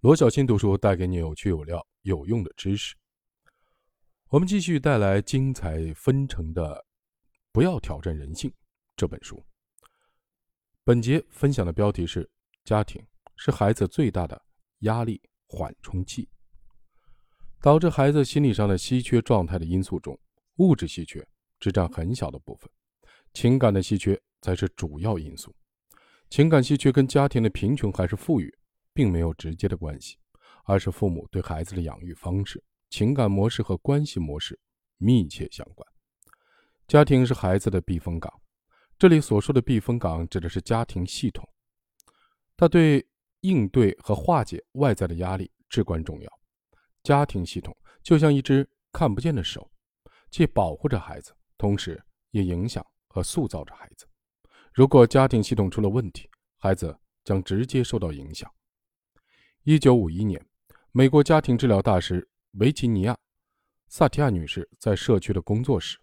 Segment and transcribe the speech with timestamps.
[0.00, 2.94] 罗小新读书带给你有趣有料、有用的知识。
[4.28, 6.72] 我们继续带来精彩纷呈的
[7.50, 8.48] 《不要挑战人性》
[8.94, 9.44] 这本书。
[10.84, 12.30] 本节分享的标题是：
[12.64, 14.40] 家庭是孩子最大的
[14.82, 16.28] 压力缓冲器。
[17.60, 20.16] 导致孩子心理上的稀缺状态的因素中，
[20.58, 21.26] 物质稀缺
[21.58, 22.70] 只占很小的部分，
[23.34, 25.52] 情感的稀缺才是主要因素。
[26.30, 28.56] 情感稀缺跟家庭的贫穷还是富裕。
[28.98, 30.16] 并没有直接的关系，
[30.64, 32.60] 而是父母对孩子的养育方式、
[32.90, 34.58] 情感模式和关系模式
[34.96, 35.88] 密切相关。
[36.88, 38.42] 家庭是孩子的避风港，
[38.98, 41.48] 这里所说的避风港指的是家庭系统，
[42.56, 43.06] 它对
[43.42, 46.40] 应对和化解外在的压力至关重要。
[47.04, 49.70] 家庭系统就像一只看不见的手，
[50.28, 54.08] 既保护着孩子，同时也影响和塑造着孩子。
[54.74, 58.52] 如果家庭系统出了问题，孩子将直接受到影响。
[59.70, 60.42] 一九五一年，
[60.92, 63.12] 美国家庭治疗大师维吉尼亚·
[63.86, 65.98] 萨提亚女士在社区的工作时，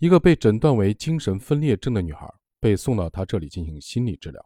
[0.00, 4.44] 一个被诊断为精神分裂症的女孩被送到她这里进行心理治疗。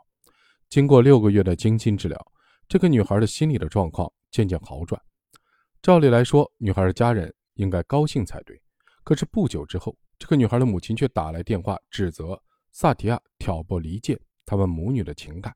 [0.68, 2.32] 经过六个月的精心治疗，
[2.68, 5.00] 这个女孩的心理的状况渐渐好转。
[5.80, 8.60] 照理来说，女孩的家人应该高兴才对。
[9.02, 12.38] 可是不久之后，这个女孩的母亲却打来电话，指责
[12.72, 15.50] 萨提亚挑拨离间他们母女的情感。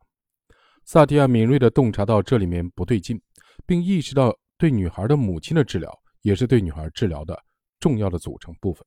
[0.84, 3.20] 萨提亚敏锐地洞察到这里面不对劲，
[3.66, 7.38] 并意识到对女孩的母亲的治疗也是对女孩治疗的
[7.80, 8.84] 重要的组成部分。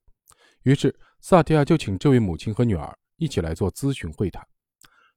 [0.63, 4.45] 于是，萨提亚就请这位母亲和女儿一起来做咨询会谈。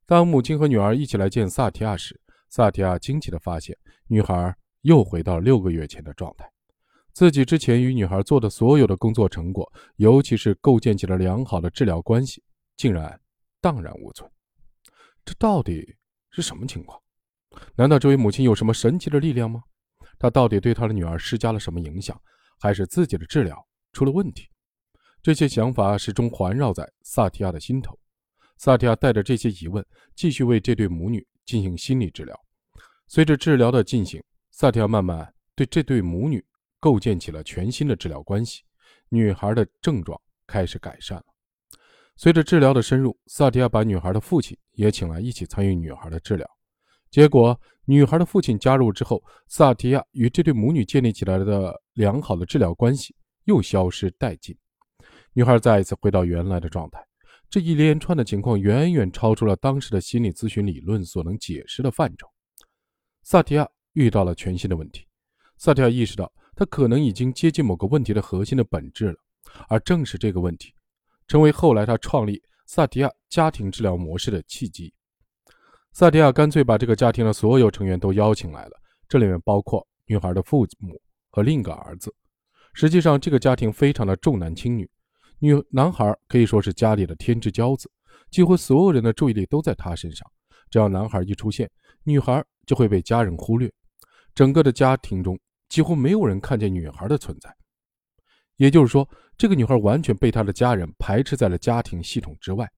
[0.06, 6.50] 当母亲和女儿一起来见萨提亚时，萨提亚惊奇地发现，女孩又回到六个月前的状态。
[7.12, 12.42] 自己之前与女孩做的所有的工作成果，尤其是构建起了良好的治疗关系，
[12.76, 13.20] 竟然
[13.60, 14.30] 荡然无存。
[15.24, 15.96] 这到底？
[16.30, 17.00] 是什么情况？
[17.74, 19.62] 难道这位母亲有什么神奇的力量吗？
[20.18, 22.20] 她到底对她的女儿施加了什么影响，
[22.60, 24.48] 还是自己的治疗出了问题？
[25.22, 27.98] 这些想法始终环绕在萨提亚的心头。
[28.56, 29.84] 萨提亚带着这些疑问，
[30.14, 32.38] 继续为这对母女进行心理治疗。
[33.06, 36.44] 随着治疗的进行，萨提亚慢慢对这对母女
[36.78, 38.62] 构建起了全新的治疗关系。
[39.08, 41.24] 女孩的症状开始改善了。
[42.22, 46.46] 随着治疗的深入，萨提亚把女孩的父亲也请来一起参与女孩的治疗。
[47.10, 54.54] 结果，女孩的父亲加入之后，萨提亚与这对母女建立起来的良好的治疗关系又消失殆尽。
[55.32, 57.02] 女孩再一次回到原来的状态。
[57.48, 62.26] 这一连串的情况远远超出了当时的心理咨询理论所能解释的范畴。
[63.22, 65.06] 萨提亚遇到了全新的问题。
[65.56, 69.16] 萨提亚意识到，他可能已经接近某个问题的核心的本质了，
[69.70, 70.74] 而正是这个问题。
[71.30, 74.92] 成为后来他创立萨提亚家庭治疗模式的契机。
[75.92, 78.72] 萨提亚干脆把这个家庭的所有成员都邀请来了，
[79.08, 82.12] 这里面包括女孩的父母和另一个儿子。
[82.74, 84.90] 实际上，这个家庭非常的重男轻女，
[85.38, 87.88] 女男孩可以说是家里的天之骄子，
[88.32, 90.28] 几乎所有人的注意力都在他身上。
[90.68, 91.70] 只要男孩一出现，
[92.02, 93.72] 女孩就会被家人忽略，
[94.34, 97.54] 整个的家庭中几乎没有人看见女孩的存在。
[98.60, 99.08] 也就是说。
[99.40, 102.70] 这个女孩完全被她的家人排斥在了家庭系统之外。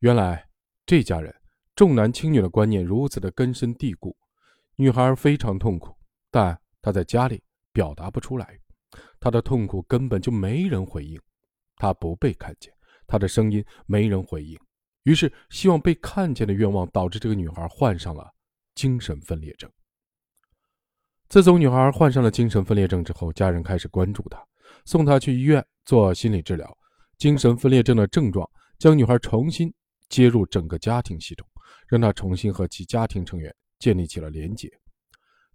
[0.00, 0.46] 原来，
[0.84, 1.34] 这家人
[1.74, 4.14] 重男轻女的观念如此的根深蒂固，
[4.76, 5.96] 女孩非常痛苦，
[6.30, 7.42] 但她在家里
[7.72, 8.60] 表达不出来，
[9.18, 11.18] 她的痛苦根本就没人回应，
[11.76, 12.70] 她不被看见，
[13.06, 14.60] 她的声音没人回应。
[15.04, 18.30] 于是，希望被看见的愿望导致这个女孩患上了
[18.74, 19.70] 精神分裂症。
[21.30, 24.44] 自从女孩患上了精神分裂症之后，家人开始关注她，
[24.84, 25.64] 送她去医院。
[25.84, 26.76] 做心理治疗，
[27.16, 28.46] 精神分裂症的症状
[28.78, 29.72] 将女孩重新
[30.10, 31.48] 接入整个家庭系统，
[31.86, 34.70] 让她重新和其家庭成员建立起了连结，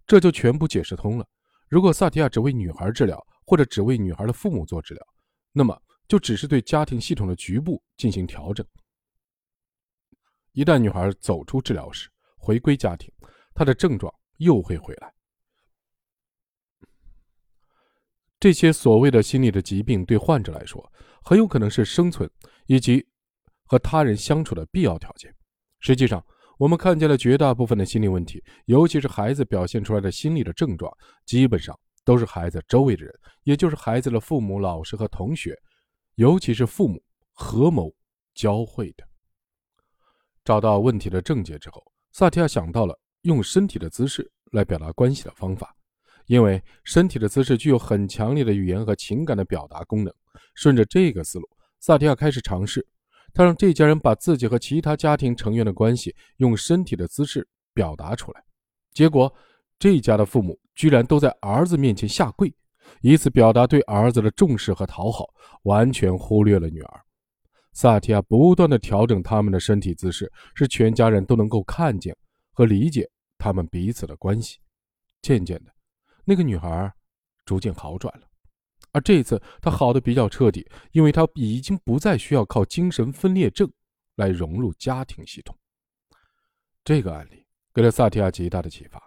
[0.08, 1.24] 这就全部解释通了。
[1.68, 5.06] 如果萨提亚只为女孩治疗，或者只为女孩的父母做治疗，
[5.52, 8.66] 那么就只是对家庭系统的局部进行调整。
[10.50, 13.08] 一旦女孩走出治疗室，回归家庭，
[13.54, 15.14] 她的症状又会回来。
[18.44, 20.92] 这些所谓的心理的疾病，对患者来说，
[21.22, 22.30] 很有可能是生存
[22.66, 23.02] 以及
[23.64, 25.34] 和他人相处的必要条件。
[25.80, 26.22] 实际上，
[26.58, 30.94] 我们看见了绝大部分的心理问题，尤其是孩子表现出来的心理的症状，
[31.24, 31.74] 基本上
[32.04, 35.58] 都是孩子周围的人，也就是孩子的父母、老师和同学，
[36.16, 37.02] 尤其是父母
[37.32, 37.90] 合谋
[38.34, 39.08] 教会的。
[40.44, 41.82] 找到问题的症结之后，
[42.12, 45.74] 萨提亚想到了用身体的姿势来表达关系的方法。
[46.26, 50.12] 因为身体的姿势具有很强烈的语言和情感的表达功能。
[50.54, 51.48] 顺着这个思路，
[51.80, 52.86] 萨提亚开始尝试，
[53.32, 58.42] 他让这家人把自己和其他家庭成员的关系用身体的姿势表达出来。
[58.92, 59.32] 结果，
[59.78, 62.54] 这家的父母居然都在儿子面前下跪，
[63.00, 65.26] 以此表达对儿子的重视和讨好，
[65.62, 67.00] 完全忽略了女儿。
[67.72, 72.16] 萨提亚不断的调整他们的身体姿势，使全家人都能够看见
[72.52, 74.58] 和理解他们彼此的关系。
[75.20, 75.73] 渐渐的，
[76.24, 76.92] 那个女孩
[77.44, 78.26] 逐渐好转了，
[78.92, 83.70] 而这次她好的比较彻底，因为她已经不再需要靠精神分裂症
[84.16, 85.56] 来融入家庭系统。
[86.84, 89.02] 这个案例给了萨提亚极大的启发。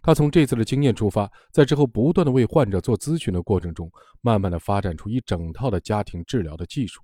[0.00, 7.00] 他从这次的经验出发，在之后不断的为患者做咨询的过程中，慢慢的发展出一整套的家庭治疗的技术。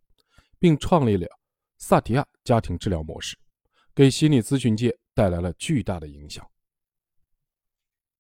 [0.61, 1.25] 并创立了
[1.78, 3.37] 萨提亚家庭治疗模式，
[3.94, 6.44] 给心理咨询界带来了巨大的影响。